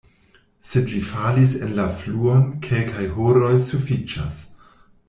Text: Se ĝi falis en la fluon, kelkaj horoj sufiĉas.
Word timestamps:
Se 0.69 0.81
ĝi 0.93 1.01
falis 1.09 1.53
en 1.67 1.75
la 1.81 1.85
fluon, 2.01 2.43
kelkaj 2.69 3.07
horoj 3.21 3.55
sufiĉas. 3.71 4.43